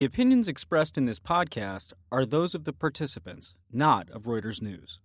[0.00, 4.98] The opinions expressed in this podcast are those of the participants, not of Reuters News.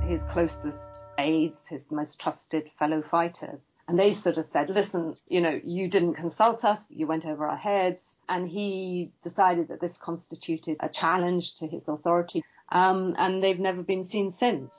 [0.00, 0.88] His closest
[1.18, 5.86] aides, his most trusted fellow fighters, and they sort of said, listen, you know, you
[5.86, 8.14] didn't consult us, you went over our heads.
[8.26, 12.42] And he decided that this constituted a challenge to his authority.
[12.72, 14.72] Um, and they've never been seen since.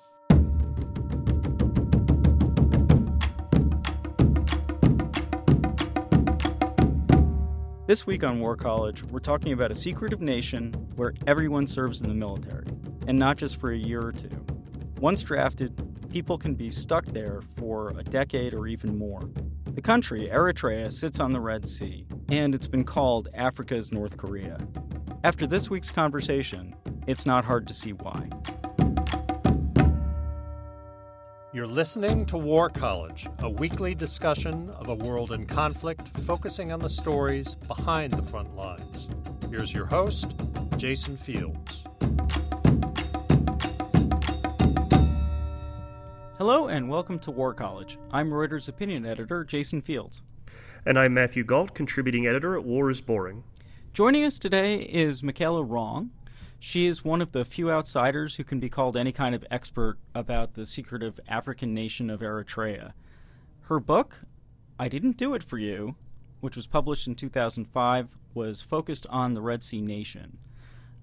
[7.91, 12.07] This week on War College, we're talking about a secretive nation where everyone serves in
[12.07, 12.67] the military,
[13.05, 14.29] and not just for a year or two.
[15.01, 15.73] Once drafted,
[16.09, 19.29] people can be stuck there for a decade or even more.
[19.65, 24.57] The country, Eritrea, sits on the Red Sea, and it's been called Africa's North Korea.
[25.25, 26.73] After this week's conversation,
[27.07, 28.29] it's not hard to see why.
[31.53, 36.79] You're listening to War College, a weekly discussion of a world in conflict focusing on
[36.79, 39.09] the stories behind the front lines.
[39.49, 40.33] Here's your host,
[40.77, 41.83] Jason Fields.
[46.37, 47.97] Hello and welcome to War College.
[48.11, 50.23] I'm Reuters opinion editor Jason Fields.
[50.85, 53.43] And I'm Matthew Gault, contributing editor at War is Boring.
[53.91, 56.11] Joining us today is Michela Wrong,
[56.63, 59.97] she is one of the few outsiders who can be called any kind of expert
[60.13, 62.93] about the secretive African nation of Eritrea.
[63.61, 64.19] Her book,
[64.77, 65.95] I Didn't Do It For You,
[66.39, 70.37] which was published in 2005, was focused on the Red Sea Nation.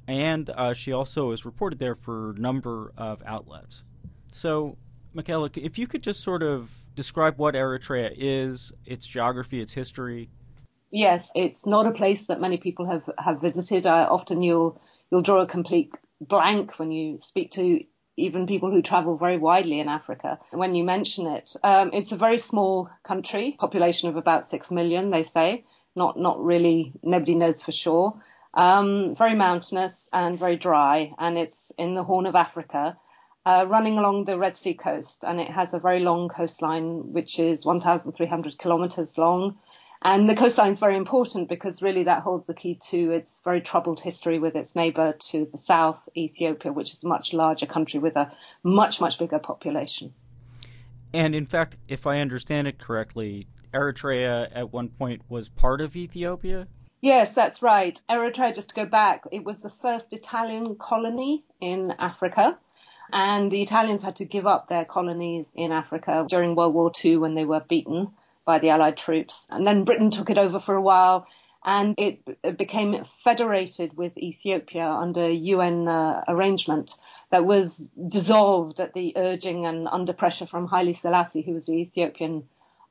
[0.06, 3.83] And uh, she also is reported there for a number of outlets.
[4.31, 4.79] So,
[5.12, 10.31] Michela, if you could just sort of describe what Eritrea is, its geography, its history.
[10.92, 13.86] Yes, it's not a place that many people have, have visited.
[13.86, 17.81] Uh, often you'll you'll draw a complete blank when you speak to
[18.17, 20.39] even people who travel very widely in Africa.
[20.51, 25.11] When you mention it, um, it's a very small country, population of about six million,
[25.11, 25.64] they say.
[25.95, 26.92] Not not really.
[27.03, 28.20] Nobody knows for sure.
[28.55, 32.97] Um, very mountainous and very dry, and it's in the Horn of Africa,
[33.47, 37.39] uh, running along the Red Sea coast, and it has a very long coastline, which
[37.39, 39.58] is 1,300 kilometers long.
[40.03, 43.61] And the coastline is very important because really that holds the key to its very
[43.61, 47.98] troubled history with its neighbor to the south, Ethiopia, which is a much larger country
[47.98, 48.31] with a
[48.63, 50.14] much, much bigger population.
[51.13, 55.97] And in fact, if I understand it correctly, Eritrea at one point was part of
[55.97, 56.69] Ethiopia?
[57.01, 58.01] Yes, that's right.
[58.09, 62.57] Eritrea, just to go back, it was the first Italian colony in Africa.
[63.13, 67.17] And the Italians had to give up their colonies in Africa during World War II
[67.19, 68.09] when they were beaten
[68.48, 69.45] by the Allied troops.
[69.51, 71.27] And then Britain took it over for a while
[71.63, 76.95] and it, became federated with Ethiopia under UN uh, arrangement
[77.31, 81.75] that was dissolved at the urging and under pressure from Haile Selassie, who was the
[81.75, 82.45] Ethiopian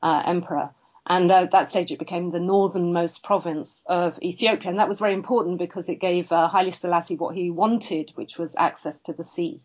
[0.03, 0.69] uh, emperor.
[1.07, 4.69] And uh, at that stage, it became the northernmost province of Ethiopia.
[4.69, 8.37] And that was very important because it gave uh, Haile Selassie what he wanted, which
[8.37, 9.59] was access to the sea.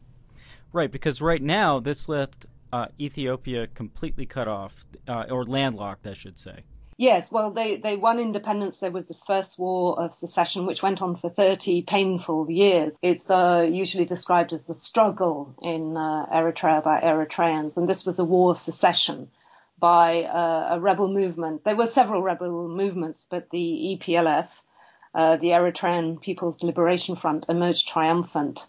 [0.73, 6.15] Right, because right now, this left uh, Ethiopia completely cut off, uh, or landlocked, I
[6.15, 6.65] should say.
[6.99, 8.79] Yes, well, they, they won independence.
[8.79, 12.97] There was this first war of secession, which went on for 30 painful years.
[13.03, 18.19] It's uh, usually described as the struggle in uh, Eritrea by Eritreans, and this was
[18.19, 19.31] a war of secession
[19.79, 21.65] by uh, a rebel movement.
[21.65, 24.49] There were several rebel movements, but the EPLF,
[25.15, 28.65] uh, the Eritrean People's Liberation Front, emerged triumphant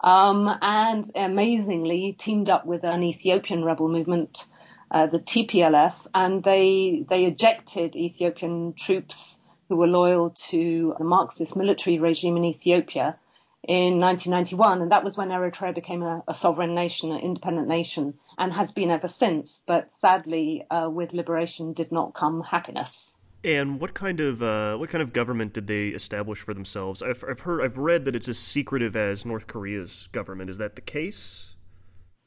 [0.00, 4.46] um, and amazingly teamed up with an Ethiopian rebel movement,
[4.90, 11.56] uh, the TPLF, and they they ejected Ethiopian troops who were loyal to the Marxist
[11.56, 13.18] military regime in Ethiopia
[13.66, 18.14] in 1991, and that was when Eritrea became a, a sovereign nation, an independent nation,
[18.38, 19.64] and has been ever since.
[19.66, 23.15] But sadly, uh, with liberation did not come happiness.
[23.46, 27.00] And what kind of uh, what kind of government did they establish for themselves?
[27.00, 30.50] I've, I've heard I've read that it's as secretive as North Korea's government.
[30.50, 31.54] Is that the case?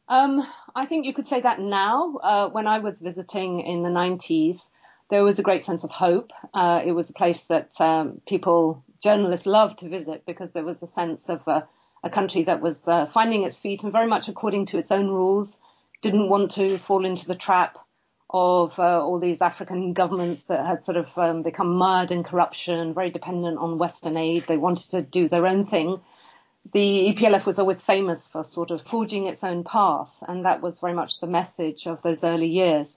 [0.08, 2.16] Um, I think you could say that now.
[2.24, 4.60] Uh, when I was visiting in the 90s,
[5.10, 6.32] there was a great sense of hope.
[6.54, 10.82] Uh, it was a place that um, people, journalists, loved to visit because there was
[10.82, 11.68] a sense of a,
[12.02, 15.10] a country that was uh, finding its feet and very much according to its own
[15.10, 15.58] rules.
[16.02, 17.78] Didn't want to fall into the trap
[18.32, 22.94] of uh, all these African governments that had sort of um, become mired in corruption,
[22.94, 24.46] very dependent on Western aid.
[24.48, 26.00] They wanted to do their own thing.
[26.74, 30.80] The EPLF was always famous for sort of forging its own path, and that was
[30.80, 32.96] very much the message of those early years.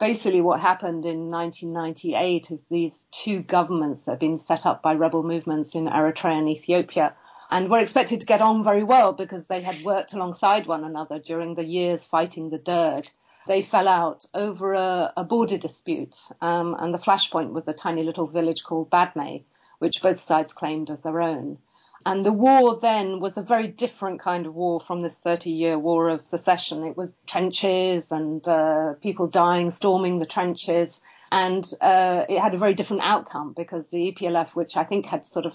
[0.00, 4.94] Basically, what happened in 1998 is these two governments that had been set up by
[4.94, 7.14] rebel movements in Eritrea and Ethiopia
[7.52, 11.20] and were expected to get on very well because they had worked alongside one another
[11.20, 13.08] during the years fighting the Derg
[13.46, 16.16] they fell out over a, a border dispute.
[16.40, 19.44] Um, and the flashpoint was a tiny little village called Badme,
[19.78, 21.58] which both sides claimed as their own.
[22.04, 25.78] And the war then was a very different kind of war from this 30 year
[25.78, 26.84] war of secession.
[26.84, 31.00] It was trenches and uh, people dying, storming the trenches.
[31.30, 35.24] And uh, it had a very different outcome because the EPLF, which I think had
[35.24, 35.54] sort of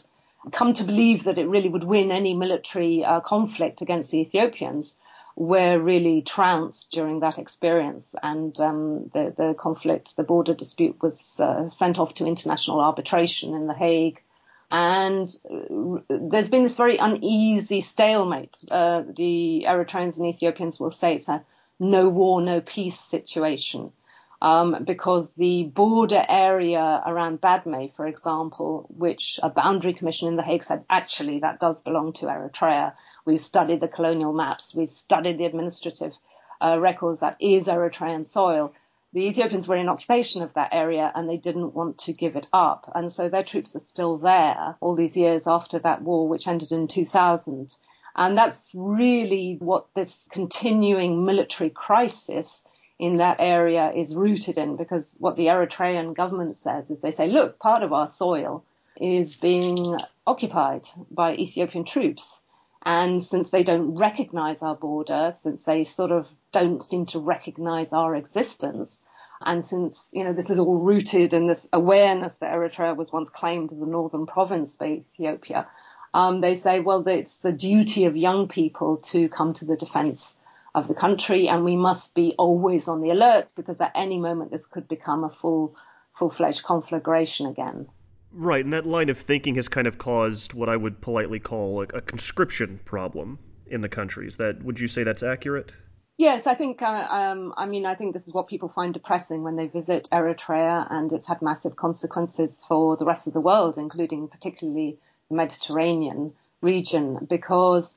[0.52, 4.96] come to believe that it really would win any military uh, conflict against the Ethiopians,
[5.38, 8.16] were really trounced during that experience.
[8.22, 13.54] And um, the, the conflict, the border dispute was uh, sent off to international arbitration
[13.54, 14.22] in The Hague
[14.70, 18.56] and uh, there's been this very uneasy stalemate.
[18.70, 21.44] Uh, the Eritreans and Ethiopians will say it's a
[21.80, 23.92] no war, no peace situation.
[24.40, 30.44] Um, because the border area around Badme, for example, which a boundary commission in The
[30.44, 32.94] Hague said actually that does belong to Eritrea.
[33.28, 36.14] We've studied the colonial maps, we've studied the administrative
[36.60, 38.74] uh, records, that is Eritrean soil
[39.14, 42.48] the Ethiopians were in occupation of that area and they didn't want to give it
[42.52, 42.92] up.
[42.94, 46.72] And so their troops are still there all these years after that war, which ended
[46.72, 47.76] in 2000.
[48.16, 52.64] And that's really what this continuing military crisis
[53.00, 57.28] in that area is rooted in because what the Eritrean government says is they say,
[57.28, 58.66] look, part of our soil
[59.00, 62.42] is being occupied by Ethiopian troops.
[62.88, 67.92] And since they don't recognize our border, since they sort of don't seem to recognize
[67.92, 68.98] our existence,
[69.42, 73.30] and since, you know, this is all rooted in this awareness that Eritrea was once
[73.30, 75.68] claimed as a northern province by Ethiopia,
[76.14, 80.34] um, they say, well, it's the duty of young people to come to the defense
[80.74, 84.50] of the country and we must be always on the alert because at any moment
[84.50, 85.76] this could become a full,
[86.14, 87.90] full-fledged conflagration again.
[88.40, 91.82] Right, and that line of thinking has kind of caused what I would politely call
[91.82, 94.38] a, a conscription problem in the countries.
[94.38, 95.74] That would you say that's accurate?
[96.18, 96.84] Yes, I think.
[96.84, 100.08] Uh, um, I mean, I think this is what people find depressing when they visit
[100.12, 105.00] Eritrea, and it's had massive consequences for the rest of the world, including particularly
[105.30, 106.32] the Mediterranean
[106.62, 107.92] region, because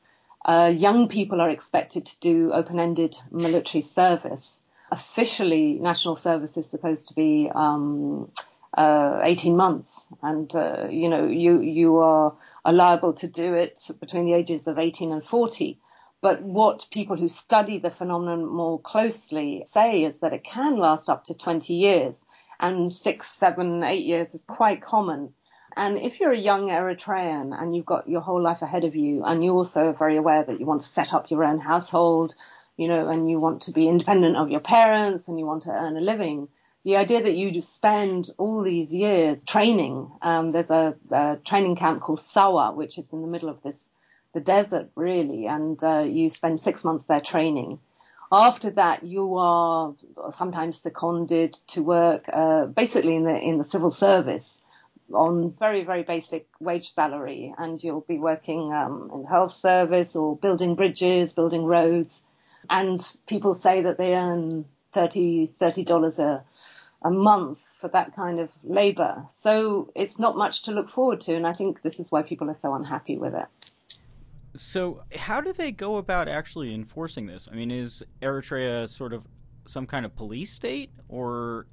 [0.46, 4.56] uh, young people are expected to do open-ended military service.
[4.90, 8.32] Officially, national service is supposed to be um,
[8.76, 12.34] uh, 18 months, and uh, you know you you are,
[12.64, 15.78] are liable to do it between the ages of 18 and 40.
[16.22, 21.08] But what people who study the phenomenon more closely say is that it can last
[21.08, 22.24] up to 20 years,
[22.60, 25.32] and six, seven, eight years is quite common.
[25.76, 29.24] And if you're a young Eritrean and you've got your whole life ahead of you,
[29.24, 32.34] and you also are very aware that you want to set up your own household,
[32.76, 35.70] you know, and you want to be independent of your parents and you want to
[35.70, 36.48] earn a living,
[36.84, 42.00] the idea that you spend all these years training, um, there's a, a, training camp
[42.00, 43.86] called Sawa, which is in the middle of this,
[44.32, 47.78] the desert really, and uh, you spend six months there training.
[48.32, 49.94] After that, you are
[50.32, 54.62] sometimes seconded to work, uh, basically in the in the civil service
[55.12, 60.14] on very very basic wage salary, and you'll be working um, in the health service
[60.14, 62.22] or building bridges, building roads,
[62.70, 65.48] and people say that they earn 30
[65.84, 66.44] dollars a
[67.02, 69.24] a month for that kind of labor.
[69.30, 72.50] So it's not much to look forward to, and I think this is why people
[72.50, 73.46] are so unhappy with it.
[74.54, 77.48] So, how do they go about actually enforcing this?
[77.50, 79.24] I mean, is Eritrea sort of
[79.64, 81.66] some kind of police state, or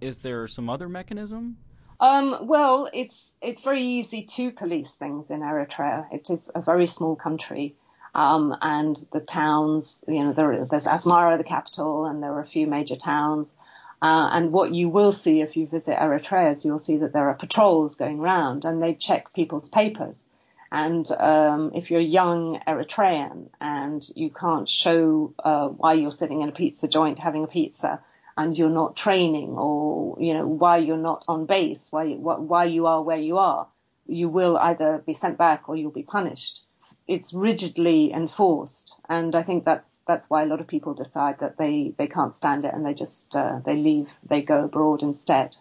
[0.00, 1.56] is there some other mechanism?
[2.00, 6.06] Um, well, it's it's very easy to police things in Eritrea.
[6.12, 7.76] It is a very small country,
[8.14, 12.46] um, and the towns, you know, there, there's Asmara, the capital, and there are a
[12.46, 13.56] few major towns.
[14.00, 17.28] Uh, and what you will see if you visit Eritrea is you'll see that there
[17.28, 20.24] are patrols going around and they check people's papers.
[20.70, 26.42] And um, if you're a young Eritrean and you can't show uh, why you're sitting
[26.42, 28.00] in a pizza joint having a pizza
[28.36, 32.86] and you're not training or, you know, why you're not on base, why, why you
[32.86, 33.66] are where you are,
[34.06, 36.62] you will either be sent back or you'll be punished.
[37.08, 38.94] It's rigidly enforced.
[39.08, 42.34] And I think that's that's why a lot of people decide that they, they can't
[42.34, 45.54] stand it and they just uh, they leave, they go abroad instead.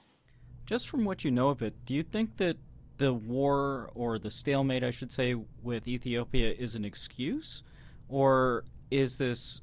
[0.66, 2.58] Just from what you know of it, do you think that
[2.98, 7.62] the war or the stalemate, I should say, with Ethiopia is an excuse,
[8.10, 9.62] or is this?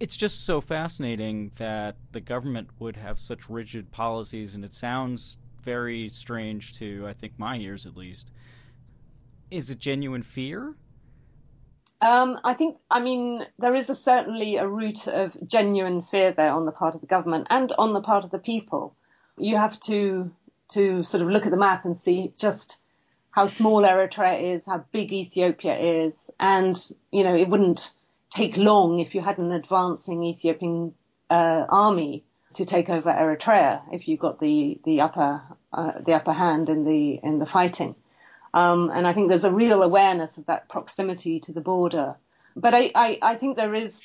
[0.00, 5.38] It's just so fascinating that the government would have such rigid policies, and it sounds
[5.62, 8.30] very strange to, I think, my ears at least.
[9.50, 10.74] Is it genuine fear?
[12.00, 16.52] Um, I think, I mean, there is a, certainly a root of genuine fear there
[16.52, 18.94] on the part of the government and on the part of the people.
[19.36, 20.30] You have to
[20.70, 22.76] to sort of look at the map and see just
[23.30, 26.76] how small Eritrea is, how big Ethiopia is, and
[27.10, 27.90] you know it wouldn't
[28.30, 30.94] take long if you had an advancing Ethiopian
[31.30, 32.24] uh, army
[32.54, 36.84] to take over Eritrea if you got the the upper uh, the upper hand in
[36.84, 37.94] the in the fighting.
[38.58, 42.16] Um, and I think there's a real awareness of that proximity to the border.
[42.56, 44.00] But I, I, I think there is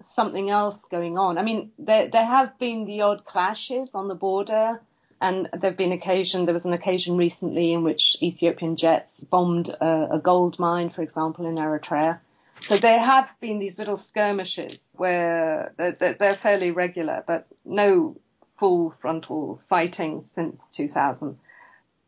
[0.00, 1.36] something else going on.
[1.36, 4.80] I mean, there, there have been the odd clashes on the border,
[5.20, 6.46] and there have been occasion.
[6.46, 11.02] There was an occasion recently in which Ethiopian jets bombed a, a gold mine, for
[11.02, 12.20] example, in Eritrea.
[12.62, 18.16] So there have been these little skirmishes where they're, they're fairly regular, but no
[18.56, 21.38] full frontal fighting since 2000.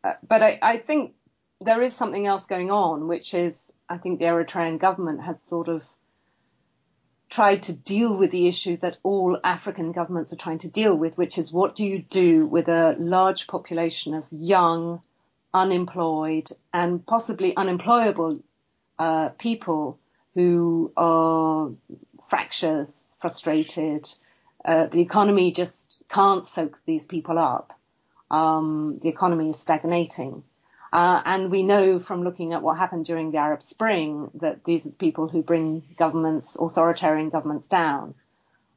[0.03, 1.13] Uh, but I, I think
[1.61, 5.67] there is something else going on, which is I think the Eritrean government has sort
[5.67, 5.83] of
[7.29, 11.17] tried to deal with the issue that all African governments are trying to deal with,
[11.17, 15.01] which is what do you do with a large population of young,
[15.53, 18.41] unemployed, and possibly unemployable
[18.99, 19.99] uh, people
[20.33, 21.71] who are
[22.29, 24.07] fractious, frustrated.
[24.63, 27.77] Uh, the economy just can't soak these people up.
[28.29, 30.43] Um, the economy is stagnating.
[30.93, 34.85] Uh, and we know from looking at what happened during the Arab Spring that these
[34.85, 38.13] are the people who bring governments, authoritarian governments down.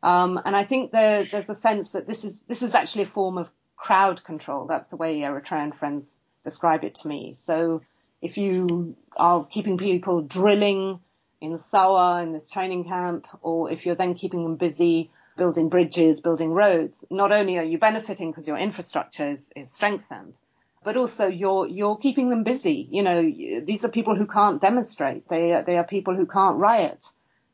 [0.02, 3.06] Um, and I think there, there's a sense that this is this is actually a
[3.06, 4.66] form of crowd control.
[4.66, 7.34] That's the way Eritrean friends describe it to me.
[7.34, 7.82] So
[8.22, 11.00] if you are keeping people drilling
[11.40, 16.20] in Sawa in this training camp, or if you're then keeping them busy building bridges,
[16.20, 20.38] building roads, not only are you benefiting because your infrastructure is, is strengthened,
[20.84, 22.86] but also you're you're keeping them busy.
[22.90, 25.28] You know, these are people who can't demonstrate.
[25.28, 27.04] They they are people who can't riot.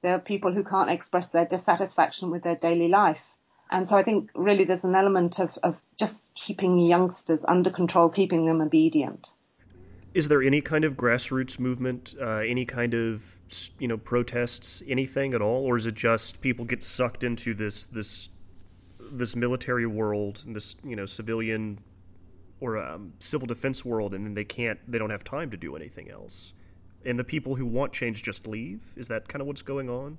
[0.03, 3.37] They are people who can't express their dissatisfaction with their daily life.
[3.71, 8.09] And so I think really there's an element of, of just keeping youngsters under control,
[8.09, 9.31] keeping them obedient.
[10.13, 13.41] Is there any kind of grassroots movement, uh, any kind of
[13.79, 17.87] you know protests, anything at all, or is it just people get sucked into this
[17.87, 18.31] this
[18.99, 21.79] this military world, this you know civilian
[22.61, 25.76] or um, civil defense world, and then they can't, they don't have time to do
[25.76, 26.52] anything else.
[27.05, 28.93] And the people who want change just leave.
[28.97, 30.19] Is that kind of what's going on?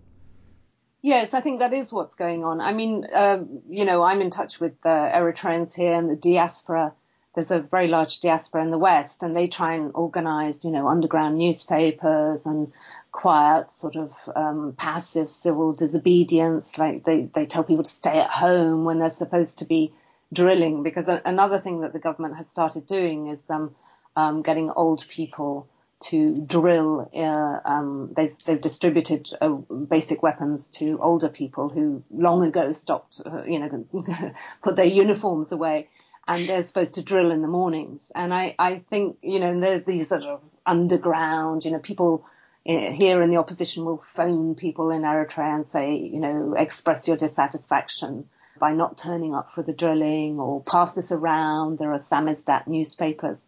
[1.04, 2.62] Yes, I think that is what's going on.
[2.62, 6.94] I mean, uh, you know, I'm in touch with the Eritreans here and the diaspora.
[7.34, 10.88] There's a very large diaspora in the West, and they try and organize, you know,
[10.88, 12.72] underground newspapers and
[13.12, 16.78] quiet, sort of um, passive civil disobedience.
[16.78, 19.94] Like they, they tell people to stay at home when they're supposed to be
[20.34, 23.76] drilling because a- another thing that the government has started doing is um,
[24.16, 25.68] um, getting old people
[26.02, 27.10] to drill.
[27.14, 33.22] Uh, um, they've, they've distributed uh, basic weapons to older people who long ago stopped,
[33.26, 33.86] uh, you know,
[34.64, 35.90] put their uniforms away,
[36.28, 38.12] and they're supposed to drill in the mornings.
[38.16, 42.26] And I, I think, you know, these sort of underground, you know, people
[42.68, 47.08] uh, here in the opposition will phone people in Eritrea and say, you know, express
[47.08, 48.30] your dissatisfaction
[48.62, 51.80] by not turning up for the drilling or pass this around.
[51.80, 53.44] There are samizdat newspapers.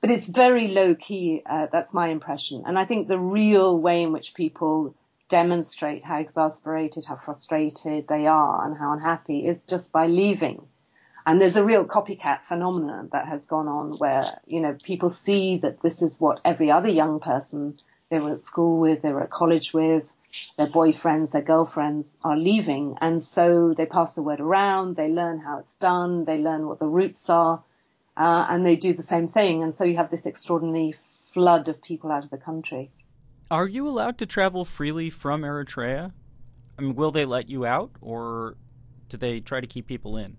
[0.00, 1.42] But it's very low key.
[1.44, 2.62] Uh, that's my impression.
[2.64, 4.94] And I think the real way in which people
[5.28, 10.66] demonstrate how exasperated, how frustrated they are and how unhappy is just by leaving.
[11.26, 15.58] And there's a real copycat phenomenon that has gone on where, you know, people see
[15.58, 17.78] that this is what every other young person
[18.10, 20.04] they were at school with, they were at college with,
[20.56, 22.96] their boyfriends, their girlfriends are leaving.
[23.00, 26.78] And so they pass the word around, they learn how it's done, they learn what
[26.78, 27.62] the routes are,
[28.16, 29.62] uh, and they do the same thing.
[29.62, 30.94] And so you have this extraordinary
[31.32, 32.90] flood of people out of the country.
[33.50, 36.12] Are you allowed to travel freely from Eritrea?
[36.78, 38.56] I mean, will they let you out, or
[39.08, 40.38] do they try to keep people in?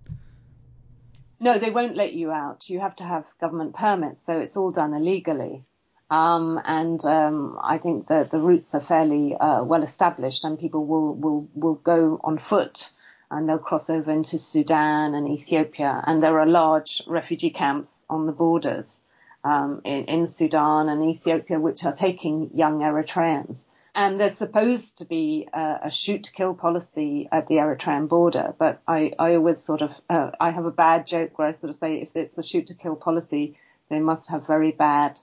[1.38, 2.68] No, they won't let you out.
[2.68, 5.64] You have to have government permits, so it's all done illegally.
[6.10, 10.84] Um, and um, I think that the routes are fairly uh, well established, and people
[10.84, 12.90] will, will will go on foot,
[13.30, 18.26] and they'll cross over into Sudan and Ethiopia, and there are large refugee camps on
[18.26, 19.00] the borders
[19.44, 23.64] um, in, in, Sudan and Ethiopia, which are taking young Eritreans.
[23.94, 28.82] And there's supposed to be a, a shoot kill policy at the Eritrean border, but
[28.86, 31.76] I, I always sort of uh, I have a bad joke where I sort of
[31.76, 33.56] say if it's a shoot to kill policy,
[33.88, 35.18] they must have very bad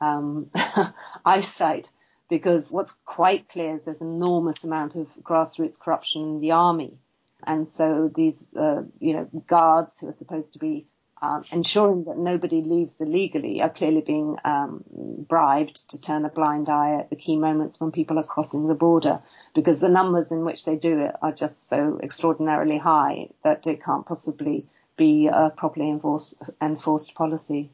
[0.00, 0.50] um,
[1.24, 1.90] eyesight
[2.28, 6.98] because what's quite clear is there's an enormous amount of grassroots corruption in the army.
[7.46, 10.86] And so these, uh, you know, guards who are supposed to be
[11.20, 14.84] um, ensuring that nobody leaves illegally are clearly being um,
[15.28, 18.74] bribed to turn a blind eye at the key moments when people are crossing the
[18.74, 19.22] border
[19.54, 23.82] because the numbers in which they do it are just so extraordinarily high that it
[23.82, 27.70] can't possibly be a properly enforced, enforced policy.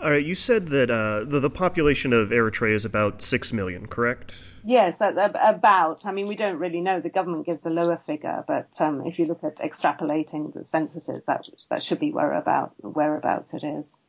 [0.00, 3.86] All right, you said that uh, the, the population of Eritrea is about 6 million,
[3.86, 4.40] correct?
[4.64, 6.06] Yes, about.
[6.06, 7.00] I mean, we don't really know.
[7.00, 11.24] The government gives a lower figure, but um, if you look at extrapolating the censuses,
[11.24, 14.00] that that should be whereabout, whereabouts it is.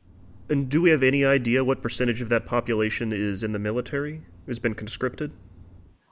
[0.47, 4.21] And do we have any idea what percentage of that population is in the military,
[4.45, 5.31] has been conscripted?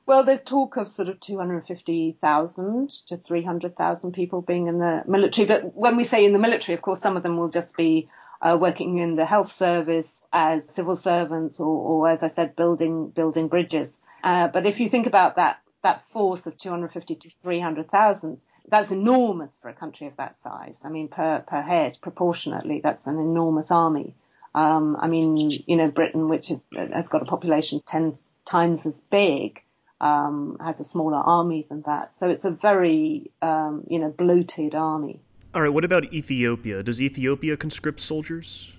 [0.07, 5.45] Well, there's talk of sort of 250,000 to 300,000 people being in the military.
[5.45, 8.09] But when we say in the military, of course, some of them will just be
[8.41, 13.09] uh, working in the health service as civil servants or, or as I said, building,
[13.09, 13.99] building bridges.
[14.23, 19.57] Uh, but if you think about that, that force of 250 to 300,000, that's enormous
[19.61, 20.81] for a country of that size.
[20.83, 24.15] I mean, per, per head, proportionately, that's an enormous army.
[24.53, 28.99] Um, I mean, you know, Britain, which is, has got a population 10 times as
[29.01, 29.61] big,
[30.01, 32.13] um, has a smaller army than that.
[32.13, 35.21] So it's a very, um, you know, bloated army.
[35.53, 36.83] All right, what about Ethiopia?
[36.83, 38.73] Does Ethiopia conscript soldiers?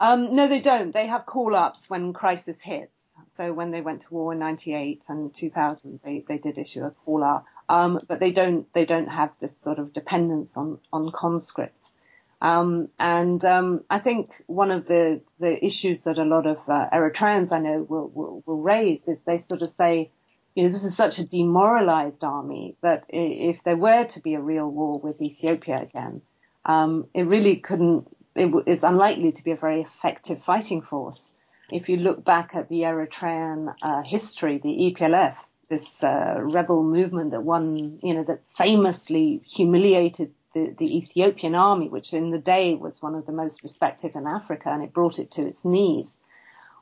[0.00, 0.92] Um, no, they don't.
[0.92, 3.14] They have call ups when crisis hits.
[3.28, 6.90] So when they went to war in '98 and 2000, they, they did issue a
[6.90, 7.44] call up.
[7.68, 11.94] Um, but they don't they don't have this sort of dependence on on conscripts.
[12.40, 16.90] Um, and um, I think one of the the issues that a lot of uh,
[16.92, 20.10] Eritreans I know will, will will raise is they sort of say,
[20.54, 24.40] you know, this is such a demoralized army that if there were to be a
[24.40, 26.22] real war with Ethiopia again,
[26.64, 31.30] um, it really couldn't it, it's unlikely to be a very effective fighting force.
[31.70, 35.36] If you look back at the Eritrean uh, history, the EPLF,
[35.68, 41.88] this uh, rebel movement that won, you know, that famously humiliated the, the Ethiopian army,
[41.88, 45.18] which in the day was one of the most respected in Africa, and it brought
[45.18, 46.18] it to its knees.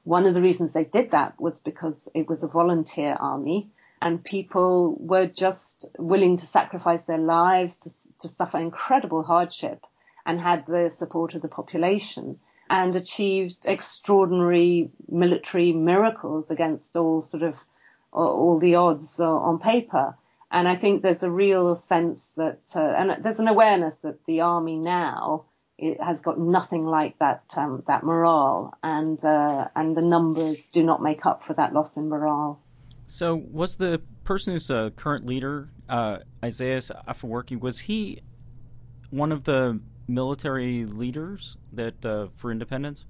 [0.05, 3.71] One of the reasons they did that was because it was a volunteer army
[4.03, 7.91] and people were just willing to sacrifice their lives to,
[8.21, 9.85] to suffer incredible hardship
[10.25, 12.39] and had the support of the population
[12.71, 17.57] and achieved extraordinary military miracles against all sort of
[18.13, 20.17] all the odds on paper.
[20.51, 24.41] And I think there's a real sense that, uh, and there's an awareness that the
[24.41, 25.45] army now
[25.81, 30.83] it has got nothing like that um, that morale, and uh, and the numbers do
[30.83, 32.61] not make up for that loss in morale.
[33.07, 38.21] So, was the person who's a current leader, uh, Isaias Afwerki, was he
[39.11, 43.07] one of the military leaders that uh, for independence?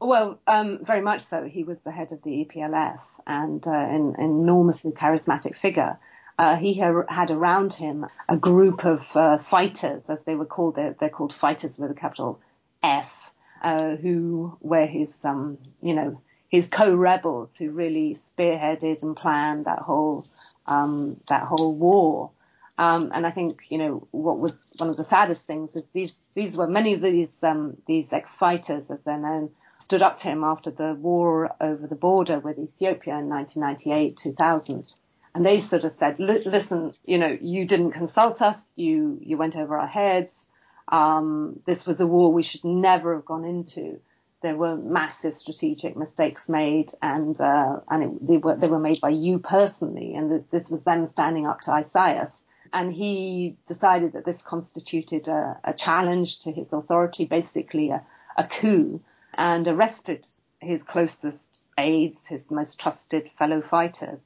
[0.00, 1.44] Well, um, very much so.
[1.44, 5.98] He was the head of the EPLF and uh, an, an, enormously charismatic figure.
[6.38, 10.76] Uh, he ha- had around him a group of uh, fighters, as they were called.
[10.76, 12.40] They're, they're, called fighters with a capital
[12.82, 19.66] F, uh, who were his, um, you know, his co-rebels who really spearheaded and planned
[19.66, 20.26] that whole
[20.66, 22.30] um, that whole war.
[22.76, 26.12] Um, and I think, you know, what was one of the saddest things is these,
[26.34, 30.42] these were many of these, um, these ex-fighters, as they're known, stood up to him
[30.42, 34.88] after the war over the border with Ethiopia in 1998, 2000.
[35.34, 38.72] And they sort of said, listen, you know, you didn't consult us.
[38.76, 40.46] You, you went over our heads.
[40.88, 44.00] Um, this was a war we should never have gone into.
[44.42, 49.00] There were massive strategic mistakes made, and uh, and it, they were they were made
[49.00, 52.44] by you personally, and this was them standing up to Isaias
[52.74, 58.02] and he decided that this constituted a, a challenge to his authority, basically a,
[58.36, 59.00] a, coup,
[59.34, 60.26] and arrested
[60.60, 64.20] his closest aides, his most trusted fellow fighters.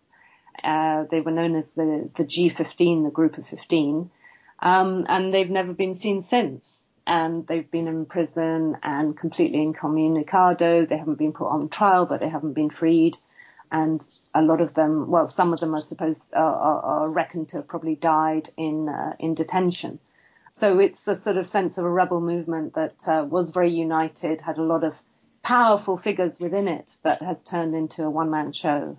[0.63, 4.11] Uh, they were known as the, the G15, the group of 15,
[4.61, 6.87] um, and they've never been seen since.
[7.07, 10.85] And they've been in prison and completely incommunicado.
[10.85, 13.17] They haven't been put on trial, but they haven't been freed.
[13.73, 17.49] And a lot of them, well, some of them are supposed are, are, are reckoned
[17.51, 19.99] to have probably died in uh, in detention.
[20.51, 24.41] So it's a sort of sense of a rebel movement that uh, was very united,
[24.41, 24.95] had a lot of
[25.43, 28.97] powerful figures within it that has turned into a one man show.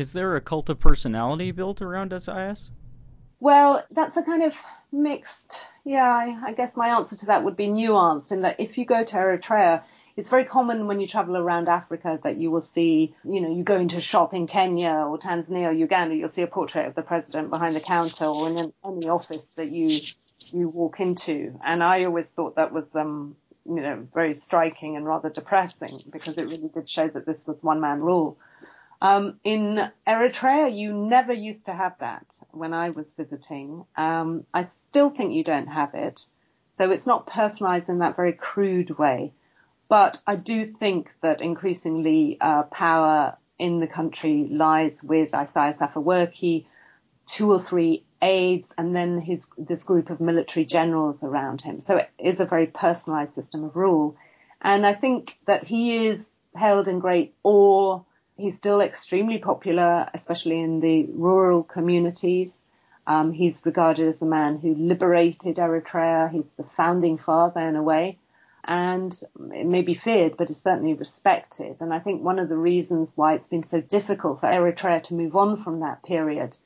[0.00, 2.70] Is there a cult of personality built around Isaias?
[3.38, 4.54] Well, that's a kind of
[4.90, 5.60] mixed.
[5.84, 8.86] Yeah, I, I guess my answer to that would be nuanced in that if you
[8.86, 9.82] go to Eritrea,
[10.16, 13.62] it's very common when you travel around Africa that you will see, you know, you
[13.62, 16.94] go into a shop in Kenya or Tanzania or Uganda, you'll see a portrait of
[16.94, 19.90] the president behind the counter or in any office that you
[20.50, 21.60] you walk into.
[21.62, 23.36] And I always thought that was, um,
[23.66, 27.62] you know, very striking and rather depressing because it really did show that this was
[27.62, 28.38] one man rule.
[29.02, 33.84] Um, in Eritrea, you never used to have that when I was visiting.
[33.96, 36.24] Um, I still think you don't have it.
[36.70, 39.32] So it's not personalized in that very crude way.
[39.88, 46.66] But I do think that increasingly uh, power in the country lies with Isaias Afwerki,
[47.26, 51.80] two or three aides, and then his this group of military generals around him.
[51.80, 54.16] So it is a very personalized system of rule.
[54.62, 58.02] And I think that he is held in great awe.
[58.40, 62.56] He's still extremely popular, especially in the rural communities.
[63.06, 66.30] Um, he's regarded as the man who liberated Eritrea.
[66.30, 68.18] He's the founding father in a way.
[68.64, 69.18] and
[69.52, 71.80] it may be feared, but is certainly respected.
[71.80, 75.14] And I think one of the reasons why it's been so difficult for Eritrea to
[75.14, 76.56] move on from that period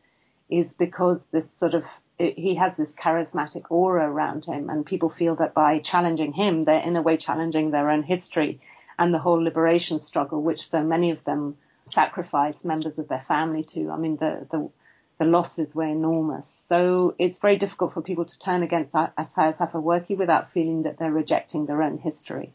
[0.50, 1.84] is because this sort of
[2.16, 6.80] he has this charismatic aura around him, and people feel that by challenging him, they're
[6.80, 8.60] in a way challenging their own history
[8.96, 13.62] and the whole liberation struggle, which so many of them sacrificed members of their family
[13.64, 13.90] to.
[13.90, 14.70] I mean, the the,
[15.18, 16.48] the losses were enormous.
[16.48, 21.12] So it's very difficult for people to turn against Isaias Afwerki without feeling that they're
[21.12, 22.52] rejecting their own history.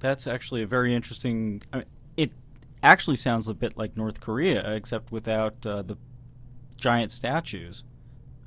[0.00, 1.62] That's actually a very interesting.
[1.72, 1.86] I mean,
[2.16, 2.32] it
[2.82, 5.96] actually sounds a bit like North Korea, except without uh, the
[6.76, 7.84] giant statues.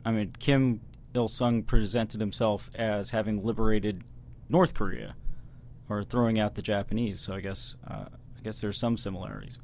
[0.04, 0.82] I mean, Kim
[1.14, 4.04] Il sung presented himself as having liberated
[4.50, 5.16] North Korea,
[5.90, 7.22] or throwing out the Japanese.
[7.22, 8.06] So I guess uh,
[8.38, 9.58] I guess there's some similarities.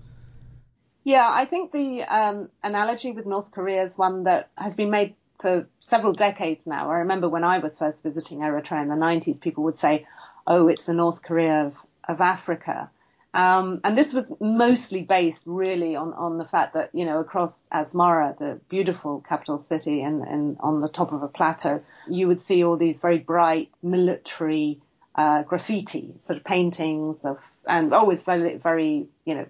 [1.03, 5.15] Yeah, I think the um, analogy with North Korea is one that has been made
[5.41, 6.91] for several decades now.
[6.91, 10.05] I remember when I was first visiting Eritrea in the 90s, people would say,
[10.45, 12.91] "Oh, it's the North Korea of, of Africa."
[13.33, 17.65] Um, and this was mostly based really on, on the fact that, you know, across
[17.71, 22.41] Asmara, the beautiful capital city and, and on the top of a plateau, you would
[22.41, 24.81] see all these very bright military
[25.15, 29.45] uh, graffiti, sort of paintings of, and always very, very, you know,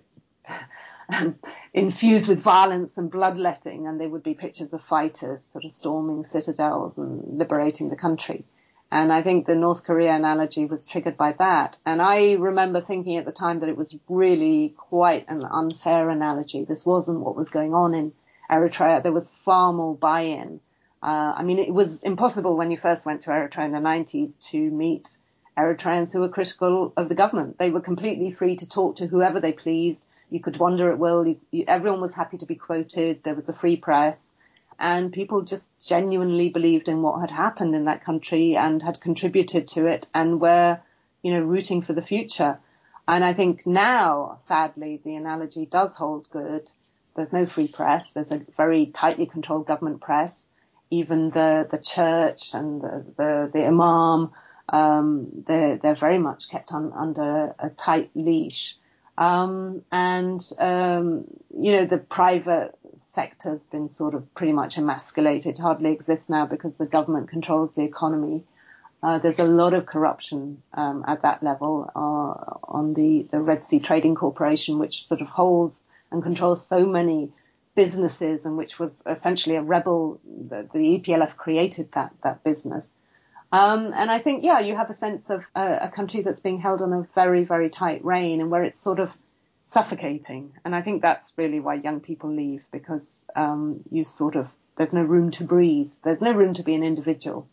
[1.74, 3.88] infused with violence and bloodletting.
[3.88, 8.46] And there would be pictures of fighters sort of storming citadels and liberating the country.
[8.92, 11.78] And I think the North Korea analogy was triggered by that.
[11.86, 16.66] And I remember thinking at the time that it was really quite an unfair analogy.
[16.66, 18.12] This wasn't what was going on in
[18.50, 19.02] Eritrea.
[19.02, 20.60] There was far more buy-in.
[21.02, 24.38] Uh, I mean, it was impossible when you first went to Eritrea in the 90s
[24.50, 25.08] to meet
[25.58, 27.58] Eritreans who were critical of the government.
[27.58, 30.06] They were completely free to talk to whoever they pleased.
[30.32, 31.28] You could wander at will.
[31.28, 33.24] You, you, everyone was happy to be quoted.
[33.24, 34.32] There was a free press
[34.82, 39.68] and people just genuinely believed in what had happened in that country and had contributed
[39.68, 40.80] to it and were,
[41.22, 42.58] you know, rooting for the future.
[43.08, 46.72] And I think now, sadly, the analogy does hold good.
[47.16, 48.10] There's no free press.
[48.12, 50.42] There's a very tightly controlled government press.
[50.90, 54.32] Even the, the church and the, the, the imam,
[54.68, 58.78] um, they're, they're very much kept on, under a tight leash.
[59.18, 65.92] Um, and, um, you know, the private sector's been sort of pretty much emasculated, hardly
[65.92, 68.44] exists now because the government controls the economy.
[69.04, 73.62] Uh, there's a lot of corruption um, at that level uh, on the, the Red
[73.62, 77.32] Sea Trading Corporation, which sort of holds and controls so many
[77.76, 80.20] businesses and which was essentially a rebel.
[80.24, 82.92] The, the EPLF created that, that business.
[83.52, 86.60] Um, and I think, yeah, you have a sense of a, a country that's being
[86.60, 89.12] held on a very, very tight rein and where it's sort of
[89.66, 90.54] suffocating.
[90.64, 94.94] And I think that's really why young people leave because um, you sort of there's
[94.94, 95.92] no room to breathe.
[96.04, 97.48] There's no room to be an individual.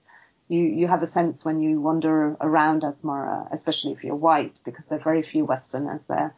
[0.48, 4.86] You you have a sense when you wander around Asmara, especially if you're white, because
[4.86, 6.34] there are very few Westerners there,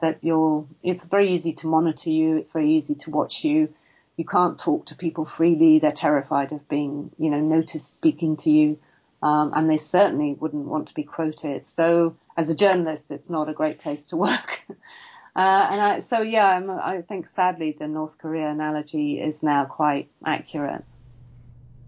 [0.00, 0.66] that you're.
[0.82, 2.36] It's very easy to monitor you.
[2.36, 3.72] It's very easy to watch you.
[4.16, 5.78] You can't talk to people freely.
[5.78, 8.78] They're terrified of being, you know, noticed speaking to you.
[9.24, 11.64] Um, and they certainly wouldn't want to be quoted.
[11.64, 14.60] So, as a journalist, it's not a great place to work.
[14.68, 19.64] Uh, and I, so, yeah, I'm, i think sadly the North Korea analogy is now
[19.64, 20.84] quite accurate.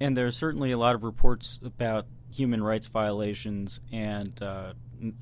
[0.00, 4.72] And there's certainly a lot of reports about human rights violations, and uh,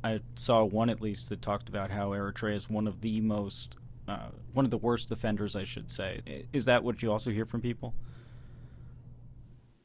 [0.05, 3.77] I saw one at least that talked about how Eritrea is one of the most,
[4.07, 6.47] uh, one of the worst offenders, I should say.
[6.53, 7.93] Is that what you also hear from people?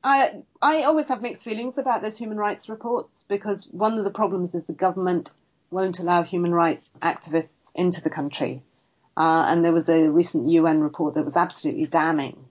[0.03, 4.09] I I always have mixed feelings about those human rights reports because one of the
[4.09, 5.31] problems is the government
[5.71, 8.63] won't allow human rights activists into the country.
[9.17, 12.45] Uh, and there was a recent UN report that was absolutely damning.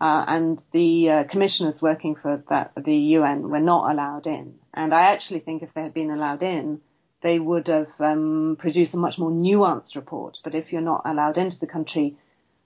[0.00, 4.58] Uh, and the uh, commissioners working for that, the UN were not allowed in.
[4.72, 6.80] And I actually think if they had been allowed in,
[7.22, 10.40] they would have um, produced a much more nuanced report.
[10.44, 12.16] But if you're not allowed into the country,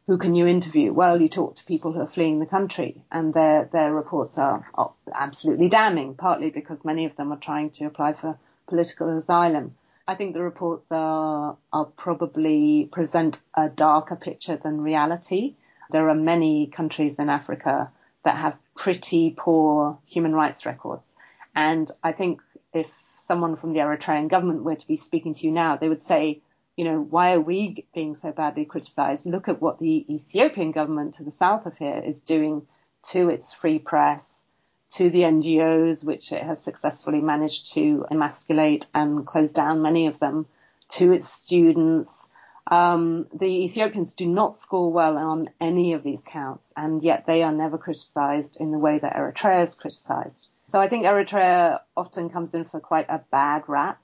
[0.06, 0.92] who can you interview?
[0.92, 4.68] Well, you talk to people who are fleeing the country, and their their reports are,
[4.74, 6.14] are absolutely damning.
[6.14, 9.74] Partly because many of them are trying to apply for political asylum,
[10.06, 15.54] I think the reports are, are probably present a darker picture than reality.
[15.90, 17.90] There are many countries in Africa
[18.24, 21.14] that have pretty poor human rights records.
[21.54, 22.42] And I think
[22.74, 22.86] if
[23.16, 26.42] someone from the Eritrean government were to be speaking to you now, they would say,
[26.76, 29.26] you know, why are we being so badly criticized?
[29.26, 32.66] Look at what the Ethiopian government to the south of here is doing
[33.10, 34.42] to its free press,
[34.94, 40.18] to the NGOs, which it has successfully managed to emasculate and close down many of
[40.18, 40.46] them,
[40.88, 42.28] to its students.
[42.66, 47.42] Um, the Ethiopians do not score well on any of these counts, and yet they
[47.42, 50.48] are never criticized in the way that Eritrea is criticized.
[50.68, 54.02] So I think Eritrea often comes in for quite a bad rap.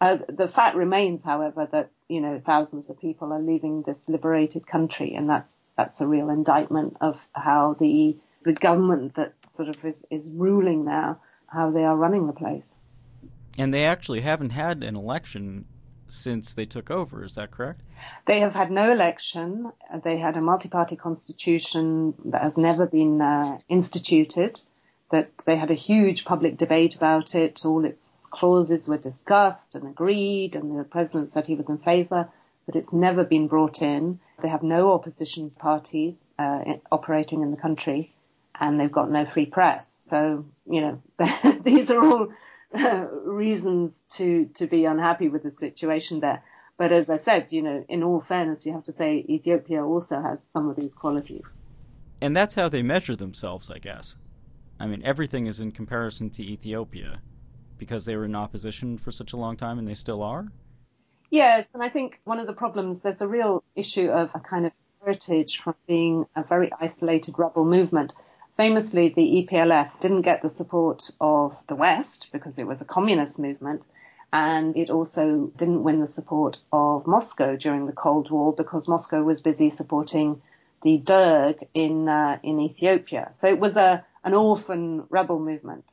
[0.00, 4.66] Uh, the fact remains, however, that you know thousands of people are leaving this liberated
[4.66, 9.84] country, and that's that's a real indictment of how the the government that sort of
[9.84, 12.76] is, is ruling now, how they are running the place.
[13.58, 15.64] And they actually haven't had an election
[16.06, 17.24] since they took over.
[17.24, 17.82] Is that correct?
[18.26, 19.72] They have had no election.
[20.04, 24.60] They had a multi-party constitution that has never been uh, instituted.
[25.10, 27.64] That they had a huge public debate about it.
[27.64, 27.98] All its
[28.30, 32.28] clauses were discussed and agreed, and the president said he was in favour.
[32.66, 34.20] But it's never been brought in.
[34.42, 38.12] They have no opposition parties uh, operating in the country,
[38.60, 40.06] and they've got no free press.
[40.10, 41.02] So you know
[41.62, 42.28] these are all
[43.24, 46.42] reasons to to be unhappy with the situation there.
[46.76, 50.22] But as I said, you know, in all fairness, you have to say Ethiopia also
[50.22, 51.52] has some of these qualities.
[52.20, 54.16] And that's how they measure themselves, I guess.
[54.78, 57.20] I mean, everything is in comparison to Ethiopia
[57.78, 60.48] because they were in opposition for such a long time and they still are?
[61.30, 64.66] Yes, and I think one of the problems, there's a real issue of a kind
[64.66, 68.12] of heritage from being a very isolated rebel movement
[68.58, 73.38] famously, the EPLF didn't get the support of the West because it was a communist
[73.38, 73.82] movement.
[74.30, 79.22] And it also didn't win the support of Moscow during the Cold War because Moscow
[79.22, 80.42] was busy supporting
[80.82, 83.30] the Derg in uh, in Ethiopia.
[83.32, 85.86] So it was a an orphan rebel movement.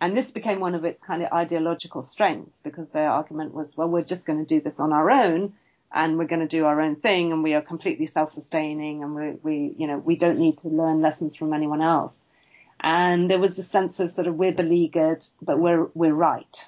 [0.00, 3.88] And this became one of its kind of ideological strengths because their argument was, well,
[3.88, 5.54] we're just going to do this on our own
[5.92, 9.30] and we're going to do our own thing and we are completely self-sustaining and we,
[9.42, 12.22] we, you know, we don't need to learn lessons from anyone else.
[12.80, 16.64] And there was a sense of sort of we're beleaguered, but we're, we're right.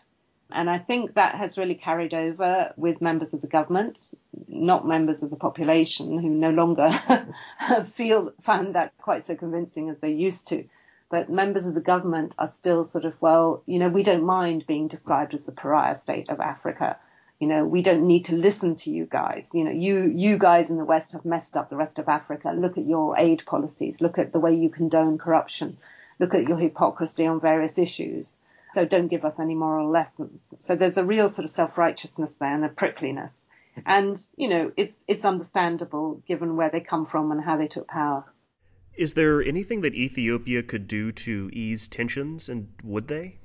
[0.52, 4.12] And I think that has really carried over with members of the government,
[4.48, 6.90] not members of the population who no longer
[7.92, 10.64] feel, find that quite so convincing as they used to.
[11.10, 14.66] But members of the government are still sort of, well, you know, we don't mind
[14.66, 16.96] being described as the pariah state of Africa
[17.40, 19.50] you know, we don't need to listen to you guys.
[19.54, 22.52] You know, you, you guys in the West have messed up the rest of Africa.
[22.54, 24.02] Look at your aid policies.
[24.02, 25.78] Look at the way you condone corruption.
[26.18, 28.36] Look at your hypocrisy on various issues.
[28.74, 30.54] So don't give us any moral lessons.
[30.58, 33.46] So there's a real sort of self-righteousness there and a prickliness.
[33.86, 37.88] And, you know, it's, it's understandable given where they come from and how they took
[37.88, 38.24] power.
[39.00, 43.38] Is there anything that Ethiopia could do to ease tensions, and would they?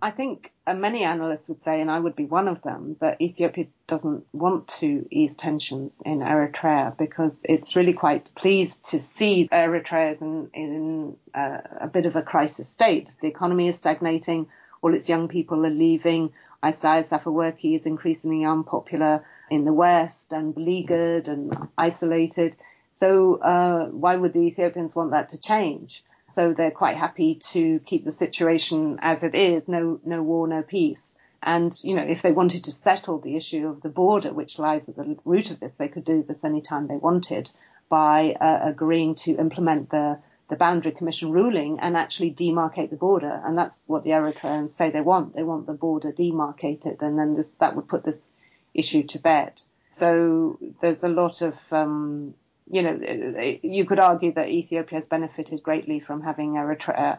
[0.00, 3.20] I think uh, many analysts would say, and I would be one of them, that
[3.20, 9.48] Ethiopia doesn't want to ease tensions in Eritrea because it's really quite pleased to see
[9.50, 13.10] Eritrea is in, in uh, a bit of a crisis state.
[13.20, 14.46] The economy is stagnating,
[14.82, 16.32] all its young people are leaving.
[16.64, 22.54] Isaias Afwerki is increasingly unpopular in the West and beleaguered and isolated.
[22.98, 26.02] So uh, why would the Ethiopians want that to change?
[26.30, 30.62] So they're quite happy to keep the situation as it is, no, no war, no
[30.62, 31.14] peace.
[31.42, 34.88] And, you know, if they wanted to settle the issue of the border, which lies
[34.88, 37.50] at the root of this, they could do this anytime they wanted
[37.90, 43.42] by uh, agreeing to implement the, the boundary commission ruling and actually demarcate the border.
[43.44, 45.36] And that's what the Eritreans say they want.
[45.36, 48.32] They want the border demarcated and then this, that would put this
[48.72, 49.60] issue to bed.
[49.90, 52.34] So there's a lot of, um,
[52.70, 57.18] you know, you could argue that Ethiopia has benefited greatly from having Eritrea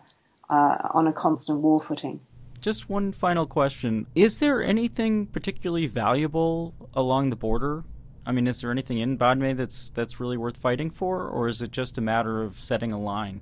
[0.50, 2.20] uh, on a constant war footing.
[2.60, 4.08] Just one final question.
[4.16, 7.84] Is there anything particularly valuable along the border?
[8.26, 11.62] I mean, is there anything in Badme that's that's really worth fighting for, or is
[11.62, 13.42] it just a matter of setting a line?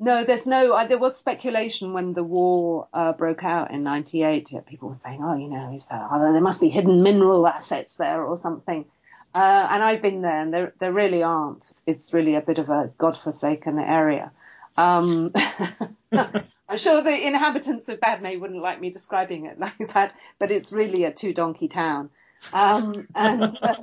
[0.00, 0.72] No, there's no.
[0.72, 4.50] Uh, there was speculation when the war uh, broke out in '98.
[4.66, 8.36] People were saying, "Oh, you know, uh, there must be hidden mineral assets there or
[8.36, 8.86] something."
[9.34, 11.64] Uh, and I've been there, and there there really aren't.
[11.86, 14.30] It's really a bit of a godforsaken area.
[14.76, 15.32] Um,
[16.12, 20.72] I'm sure the inhabitants of Badme wouldn't like me describing it like that, but it's
[20.72, 22.10] really a two donkey town.
[22.52, 23.74] Um, and uh,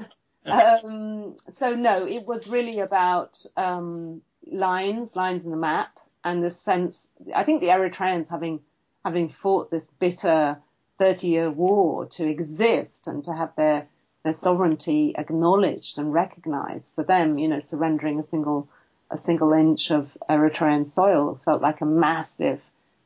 [0.45, 6.51] um, so no, it was really about um, lines, lines in the map, and the
[6.51, 7.07] sense.
[7.35, 8.59] I think the Eritreans having
[9.03, 10.59] having fought this bitter
[10.99, 13.87] 30 year war to exist and to have their
[14.23, 16.93] their sovereignty acknowledged and recognized.
[16.93, 18.67] For them, you know, surrendering a single
[19.11, 22.61] a single inch of Eritrean soil felt like a massive,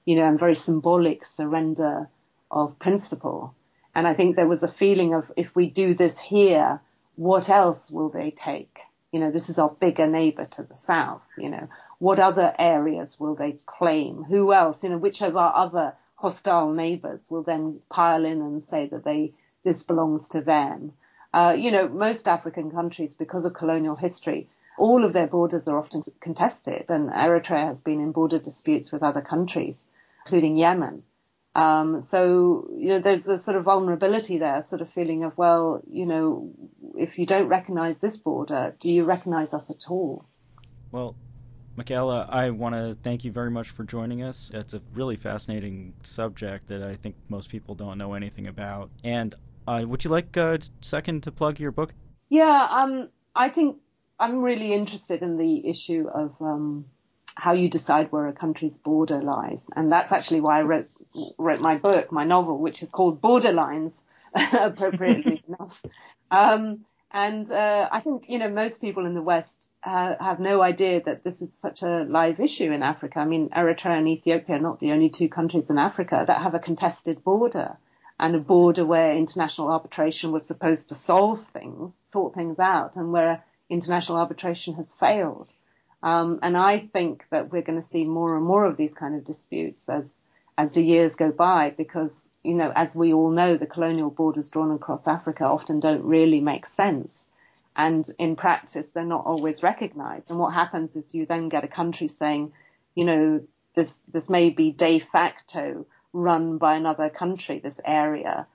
[0.05, 2.09] you know, and very symbolic surrender
[2.51, 3.55] of principle.
[3.95, 6.81] And I think there was a feeling of if we do this here,
[7.15, 8.79] what else will they take?
[9.11, 11.21] You know, this is our bigger neighbor to the south.
[11.37, 11.67] You know,
[11.99, 14.23] what other areas will they claim?
[14.23, 14.83] Who else?
[14.83, 19.03] You know, which of our other hostile neighbors will then pile in and say that
[19.05, 20.91] they this belongs to them?
[21.33, 25.77] Uh, you know, most African countries, because of colonial history, all of their borders are
[25.77, 29.85] often contested, and Eritrea has been in border disputes with other countries.
[30.25, 31.03] including Yemen.
[31.55, 35.81] Um, so, you know, there's a sort of vulnerability there, sort of feeling of, well,
[35.89, 36.51] you know,
[36.97, 40.25] if you don't recognize this border, do you recognize us at all?
[40.91, 41.15] Well,
[41.75, 44.51] Michela, I want to thank you very much for joining us.
[44.53, 48.89] It's a really fascinating subject that I think most people don't know anything about.
[49.03, 49.35] And
[49.67, 51.93] uh, would you like a second to plug your book?
[52.29, 53.77] Yeah, um, I think
[54.19, 56.85] I'm really interested in the issue of um,
[57.35, 60.89] how you decide where a country's border lies, and that's actually why I wrote
[61.37, 64.01] wrote my book, my novel, which is called Borderlines,
[64.35, 65.81] appropriately enough.
[66.31, 70.61] Um, and uh, I think you know most people in the West uh, have no
[70.61, 73.19] idea that this is such a live issue in Africa.
[73.19, 76.55] I mean, Eritrea and Ethiopia are not the only two countries in Africa that have
[76.55, 77.77] a contested border
[78.23, 83.11] and a border where international arbitration was supposed to solve things, sort things out, and
[83.11, 85.51] where international arbitration has failed.
[86.01, 89.15] Um, and I think that we're going to see more and more of these kind
[89.15, 90.21] of disputes as
[90.57, 94.49] as the years go by, because you know, as we all know, the colonial borders
[94.49, 97.27] drawn across Africa often don't really make sense,
[97.75, 100.29] and in practice, they're not always recognised.
[100.29, 102.53] And what happens is you then get a country saying,
[102.95, 103.41] you know,
[103.75, 108.47] this this may be de facto run by another country, this area,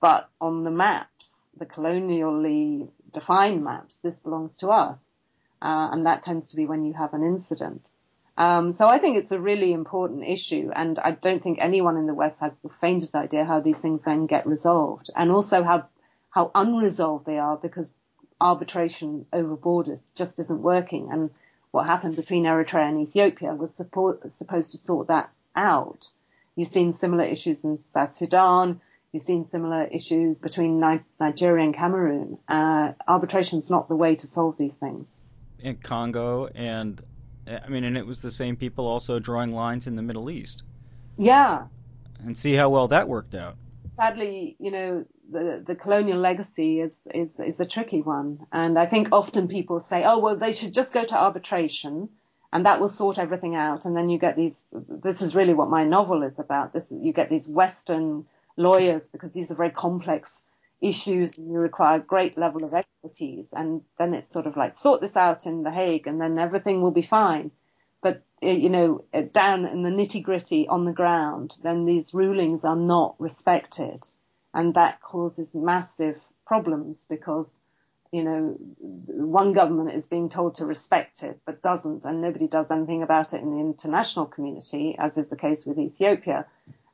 [0.00, 5.02] but on the maps, the colonially defined maps, this belongs to us.
[5.60, 7.90] Uh, and that tends to be when you have an incident.
[8.36, 12.06] Um, so I think it's a really important issue, and I don't think anyone in
[12.06, 15.88] the West has the faintest idea how these things then get resolved, and also how
[16.30, 17.92] how unresolved they are because
[18.40, 21.10] arbitration over borders just isn't working.
[21.10, 21.30] And
[21.72, 26.10] what happened between Eritrea and Ethiopia was support, supposed to sort that out.
[26.58, 28.80] You've seen similar issues in South Sudan.
[29.12, 30.80] You've seen similar issues between
[31.20, 32.36] Nigeria and Cameroon.
[32.48, 35.16] Uh, arbitration is not the way to solve these things.
[35.60, 37.00] In Congo, and
[37.46, 40.64] I mean, and it was the same people also drawing lines in the Middle East.
[41.16, 41.66] Yeah.
[42.18, 43.54] And see how well that worked out.
[43.94, 48.40] Sadly, you know, the, the colonial legacy is, is, is a tricky one.
[48.50, 52.08] And I think often people say, oh, well, they should just go to arbitration
[52.52, 53.84] and that will sort everything out.
[53.84, 56.72] And then you get these, this is really what my novel is about.
[56.72, 60.40] This, you get these Western lawyers because these are very complex
[60.80, 63.48] issues and you require a great level of expertise.
[63.52, 66.80] And then it's sort of like sort this out in The Hague and then everything
[66.80, 67.50] will be fine.
[68.00, 72.14] But, eh, you know, eh, down in the nitty gritty on the ground, then these
[72.14, 74.06] rulings are not respected.
[74.54, 77.52] And that causes massive problems because,
[78.12, 82.70] you know, one government is being told to respect it, but doesn't, and nobody does
[82.70, 86.46] anything about it in the international community, as is the case with Ethiopia.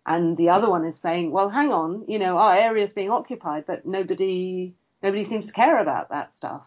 [0.07, 3.11] And the other one is saying, well, hang on, you know, our area is being
[3.11, 6.67] occupied, but nobody, nobody seems to care about that stuff.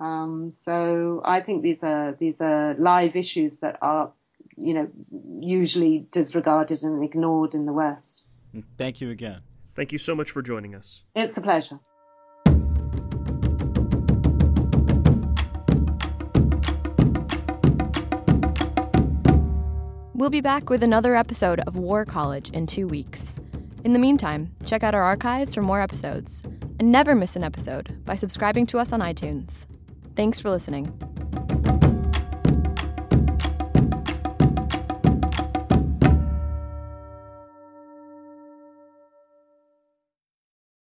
[0.00, 4.12] Um, so I think these are, these are live issues that are,
[4.56, 4.88] you know,
[5.40, 8.22] usually disregarded and ignored in the West.
[8.78, 9.42] Thank you again.
[9.74, 11.02] Thank you so much for joining us.
[11.14, 11.78] It's a pleasure.
[20.22, 23.40] We'll be back with another episode of War College in two weeks.
[23.82, 26.44] In the meantime, check out our archives for more episodes.
[26.78, 29.66] And never miss an episode by subscribing to us on iTunes.
[30.14, 30.96] Thanks for listening.